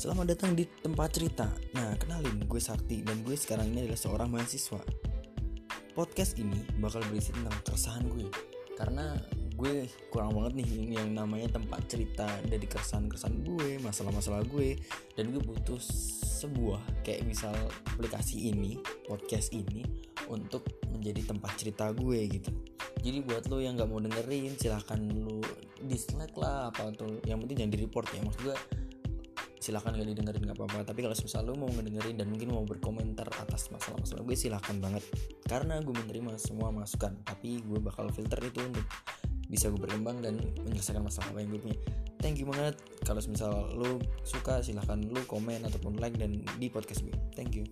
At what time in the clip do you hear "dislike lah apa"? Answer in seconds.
25.84-26.88